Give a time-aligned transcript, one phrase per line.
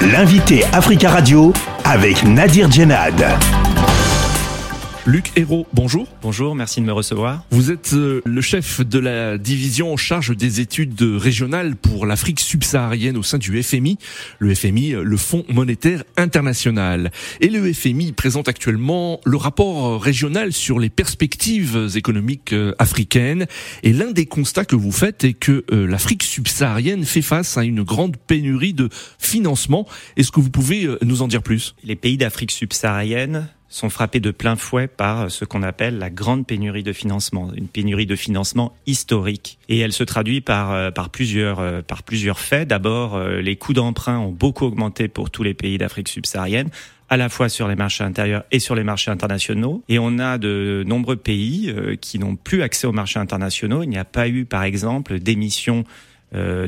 [0.00, 1.52] L'invité Africa Radio
[1.84, 3.67] avec Nadir Djenad.
[5.08, 6.06] Luc Hérault, bonjour.
[6.20, 7.42] Bonjour, merci de me recevoir.
[7.50, 12.40] Vous êtes euh, le chef de la division en charge des études régionales pour l'Afrique
[12.40, 13.96] subsaharienne au sein du FMI,
[14.38, 17.10] le FMI, le Fonds monétaire international.
[17.40, 23.46] Et le FMI présente actuellement le rapport régional sur les perspectives économiques euh, africaines.
[23.84, 27.64] Et l'un des constats que vous faites est que euh, l'Afrique subsaharienne fait face à
[27.64, 29.88] une grande pénurie de financement.
[30.18, 31.74] Est-ce que vous pouvez nous en dire plus?
[31.82, 36.46] Les pays d'Afrique subsaharienne sont frappés de plein fouet par ce qu'on appelle la grande
[36.46, 39.58] pénurie de financement, une pénurie de financement historique.
[39.68, 42.68] Et elle se traduit par, euh, par, plusieurs, euh, par plusieurs faits.
[42.68, 46.70] D'abord, euh, les coûts d'emprunt ont beaucoup augmenté pour tous les pays d'Afrique subsaharienne
[47.10, 49.82] à la fois sur les marchés intérieurs et sur les marchés internationaux.
[49.88, 53.82] Et on a de nombreux pays qui n'ont plus accès aux marchés internationaux.
[53.82, 56.17] Il n'y a pas eu, par exemple, d'émissions euh,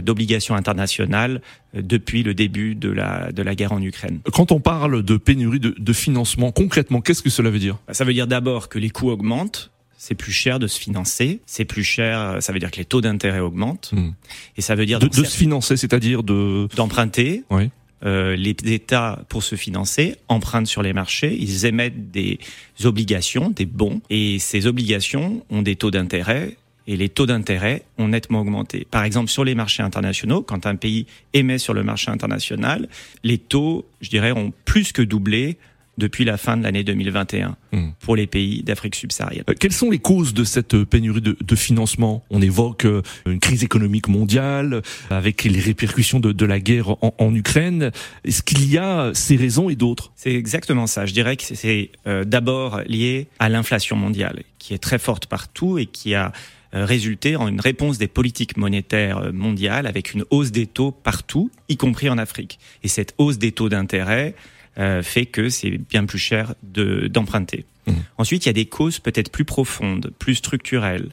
[0.00, 1.42] d'obligations internationales
[1.74, 4.20] euh, depuis le début de la, de la guerre en Ukraine.
[4.32, 7.76] Quand on parle de pénurie de, de financement, concrètement, qu'est-ce que cela veut dire?
[7.86, 11.40] Bah, Ça veut dire d'abord que les coûts augmentent, c'est plus cher de se financer,
[11.44, 14.12] c'est plus cher, ça veut dire que les taux d'intérêt augmentent, hmm.
[14.56, 14.98] et ça veut dire...
[14.98, 16.68] De, de se financer, c'est-à-dire de...
[16.74, 17.44] D'emprunter.
[17.50, 17.70] Oui.
[18.02, 22.38] Euh, les États, pour se financer, empruntent sur les marchés, ils émettent des
[22.84, 26.56] obligations, des bons, et ces obligations ont des taux d'intérêt
[26.90, 28.84] et les taux d'intérêt ont nettement augmenté.
[28.90, 32.88] Par exemple, sur les marchés internationaux, quand un pays émet sur le marché international,
[33.22, 35.56] les taux, je dirais, ont plus que doublé
[35.98, 37.90] depuis la fin de l'année 2021 hmm.
[38.00, 39.44] pour les pays d'Afrique subsaharienne.
[39.48, 42.24] Euh, quelles sont les causes de cette pénurie de, de financement?
[42.30, 47.14] On évoque euh, une crise économique mondiale avec les répercussions de, de la guerre en,
[47.18, 47.92] en Ukraine.
[48.24, 50.10] Est-ce qu'il y a ces raisons et d'autres?
[50.16, 51.06] C'est exactement ça.
[51.06, 55.78] Je dirais que c'est euh, d'abord lié à l'inflation mondiale qui est très forte partout
[55.78, 56.30] et qui a euh,
[56.72, 61.50] résulter en une réponse des politiques monétaires euh, mondiales avec une hausse des taux partout,
[61.68, 62.58] y compris en Afrique.
[62.82, 64.34] Et cette hausse des taux d'intérêt
[64.78, 67.64] euh, fait que c'est bien plus cher d'emprunter.
[67.86, 67.92] Mmh.
[68.18, 71.08] Ensuite, il y a des causes peut-être plus profondes, plus structurelles.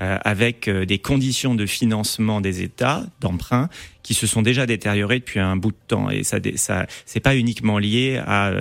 [0.00, 3.68] Avec des conditions de financement des États d'emprunt
[4.02, 7.36] qui se sont déjà détériorées depuis un bout de temps et ça, ça c'est pas
[7.36, 8.52] uniquement lié à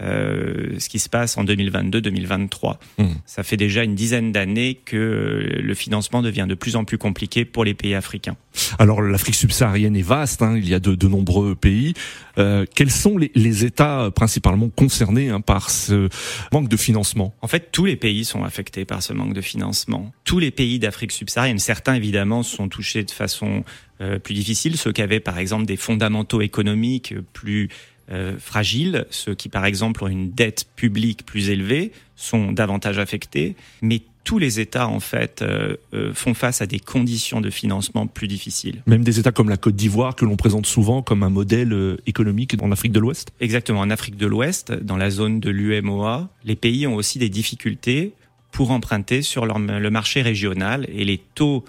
[0.00, 2.76] euh, ce qui se passe en 2022-2023.
[2.98, 3.04] Mmh.
[3.26, 6.98] Ça fait déjà une dizaine d'années que euh, le financement devient de plus en plus
[6.98, 8.36] compliqué pour les pays africains.
[8.78, 11.94] Alors l'Afrique subsaharienne est vaste, hein, il y a de, nombreux pays.
[12.38, 16.08] Euh, quels sont les, États principalement concernés hein, par ce
[16.52, 17.34] manque de financement?
[17.40, 20.12] En fait, tous les pays sont affectés par ce manque de financement.
[20.24, 23.64] Tous les pays d'Afrique subsaharienne, certains évidemment sont touchés de façon
[24.00, 27.68] euh, plus difficile, ceux qui avaient par exemple des fondamentaux économiques plus
[28.10, 33.54] euh, fragiles, ceux qui par exemple ont une dette publique plus élevée, sont davantage affectés,
[33.82, 38.06] mais tous les États en fait euh, euh, font face à des conditions de financement
[38.06, 38.82] plus difficiles.
[38.86, 42.54] Même des États comme la Côte d'Ivoire que l'on présente souvent comme un modèle économique
[42.60, 43.30] en Afrique de l'Ouest.
[43.40, 47.28] Exactement, en Afrique de l'Ouest, dans la zone de l'UMOA, les pays ont aussi des
[47.28, 48.12] difficultés
[48.50, 51.64] pour emprunter sur le marché régional et les taux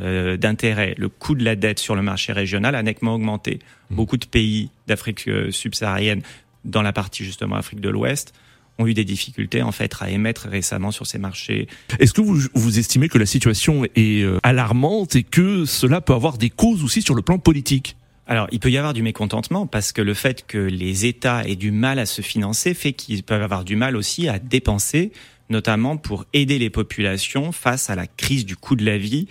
[0.00, 3.58] euh, d'intérêt, le coût de la dette sur le marché régional a nettement augmenté.
[3.90, 3.94] Mmh.
[3.94, 6.22] Beaucoup de pays d'Afrique euh, subsaharienne,
[6.64, 8.32] dans la partie justement Afrique de l'Ouest,
[8.78, 11.68] ont eu des difficultés en fait à émettre récemment sur ces marchés.
[11.98, 16.14] Est-ce que vous, vous estimez que la situation est euh, alarmante et que cela peut
[16.14, 17.96] avoir des causes aussi sur le plan politique?
[18.26, 21.56] Alors, il peut y avoir du mécontentement parce que le fait que les États aient
[21.56, 25.12] du mal à se financer fait qu'ils peuvent avoir du mal aussi à dépenser,
[25.50, 29.26] notamment pour aider les populations face à la crise du coût de la vie,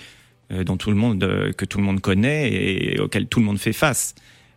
[0.63, 3.59] dont tout le monde, euh, que tout le monde connaît et auquel tout le monde
[3.59, 4.15] fait face.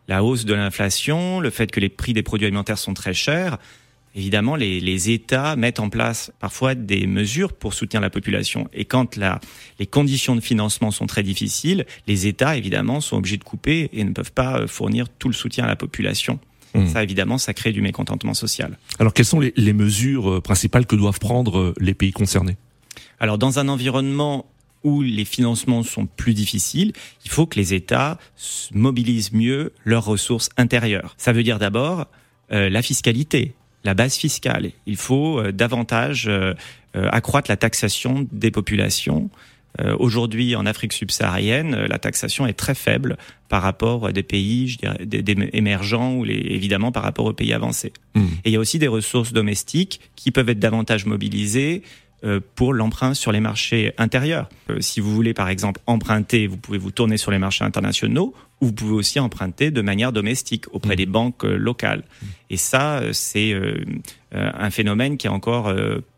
[0.09, 3.59] La hausse de l'inflation, le fait que les prix des produits alimentaires sont très chers,
[4.15, 8.69] évidemment, les, les, États mettent en place parfois des mesures pour soutenir la population.
[8.73, 9.41] Et quand la,
[9.79, 14.05] les conditions de financement sont très difficiles, les États, évidemment, sont obligés de couper et
[14.05, 16.39] ne peuvent pas euh, fournir tout le soutien à la population.
[16.75, 16.89] Mmh.
[16.89, 18.79] Ça, évidemment, ça crée du mécontentement social.
[18.99, 22.57] Alors, quelles sont les, les mesures principales que doivent prendre les pays concernés?
[23.21, 24.47] Alors, dans un environnement
[24.85, 26.93] où les financements sont plus difficiles,
[27.25, 28.19] il faut que les États
[28.73, 31.15] mobilisent mieux leurs ressources intérieures.
[31.19, 32.07] Ça veut dire d'abord
[32.53, 34.71] euh, la fiscalité, la base fiscale.
[34.87, 36.55] Il faut euh, davantage euh,
[36.95, 39.31] accroître la taxation des populations.
[39.99, 43.17] Aujourd'hui, en Afrique subsaharienne, la taxation est très faible
[43.49, 47.33] par rapport à des pays, je dirais, des, émergents ou les, évidemment par rapport aux
[47.33, 47.93] pays avancés.
[48.15, 48.21] Mmh.
[48.45, 52.04] Et il y a aussi des ressources domestiques qui peuvent être davantage mobilisées euh,
[52.55, 54.49] pour l'emprunt sur les marchés intérieurs.
[54.71, 58.35] Euh, si vous voulez par exemple emprunter, vous pouvez vous tourner sur les marchés internationaux
[58.61, 60.97] ou vous pouvez aussi emprunter de manière domestique auprès mmh.
[60.97, 61.99] des banques euh, locales.
[62.01, 62.27] Mmh.
[62.51, 63.53] Et ça, c'est
[64.33, 65.75] un phénomène qui est encore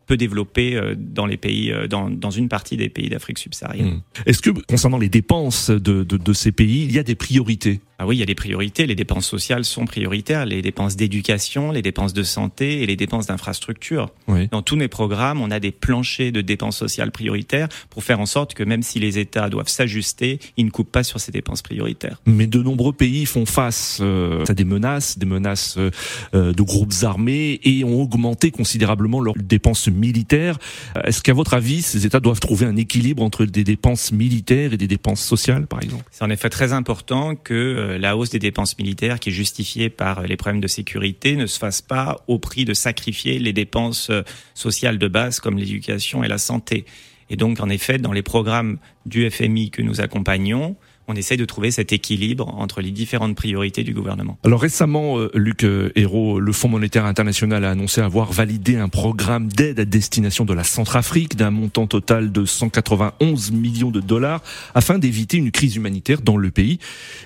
[0.07, 3.87] peu développé dans les pays, dans, dans une partie des pays d'Afrique subsaharienne.
[3.87, 4.03] Mmh.
[4.27, 7.81] Est-ce que concernant les dépenses de, de, de, ces pays, il y a des priorités?
[7.99, 8.87] Ah oui, il y a des priorités.
[8.87, 10.45] Les dépenses sociales sont prioritaires.
[10.45, 14.11] Les dépenses d'éducation, les dépenses de santé et les dépenses d'infrastructure.
[14.51, 18.27] Dans tous mes programmes, on a des planchers de dépenses sociales prioritaires pour faire en
[18.27, 21.63] sorte que même si les États doivent s'ajuster, ils ne coupent pas sur ces dépenses
[21.63, 22.21] prioritaires.
[22.27, 25.91] Mais de nombreux pays font face euh, à des menaces, des menaces euh,
[26.35, 30.59] euh, de groupes armés et ont augmenté considérablement leurs dépenses militaires.
[31.05, 34.77] Est-ce qu'à votre avis, ces États doivent trouver un équilibre entre des dépenses militaires et
[34.77, 36.05] des dépenses sociales, par exemple?
[36.11, 39.91] C'est en effet très important que euh, la hausse des dépenses militaires, qui est justifiée
[39.91, 43.53] par euh, les problèmes de sécurité, ne se fasse pas au prix de sacrifier les
[43.53, 44.23] dépenses euh,
[44.55, 46.85] sociales de base comme l'éducation et la santé.
[47.31, 50.77] Et donc, en effet, dans les programmes du FMI que nous accompagnons,
[51.09, 54.39] on essaye de trouver cet équilibre entre les différentes priorités du gouvernement.
[54.45, 58.89] Alors récemment, euh, Luc euh, Hérault, le Fonds monétaire international a annoncé avoir validé un
[58.89, 64.43] programme d'aide à destination de la Centrafrique d'un montant total de 191 millions de dollars
[64.75, 66.79] afin d'éviter une crise humanitaire dans le pays.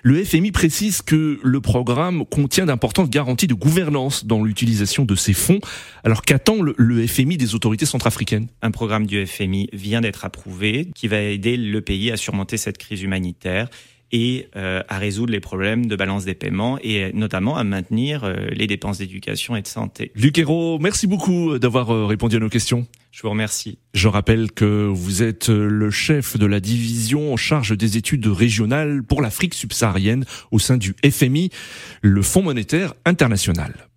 [0.03, 5.33] Le FMI précise que le programme contient d'importantes garanties de gouvernance dans l'utilisation de ces
[5.33, 5.61] fonds.
[6.05, 8.49] Alors qu'attend le, le FMI des autorités centrafricaines?
[8.63, 12.79] Un programme du FMI vient d'être approuvé qui va aider le pays à surmonter cette
[12.79, 13.70] crise humanitaire
[14.13, 18.49] et euh, à résoudre les problèmes de balance des paiements et notamment à maintenir euh,
[18.53, 20.11] les dépenses d'éducation et de santé.
[20.15, 22.87] Luc Hérault, merci beaucoup d'avoir euh, répondu à nos questions.
[23.13, 23.79] Je vous remercie.
[23.95, 29.03] Je rappelle que vous êtes le chef de la division en charge des études régionales
[29.03, 31.51] pour l'Afrique subsaharienne au sein du FMI,
[32.03, 33.90] le Fonds monétaire international.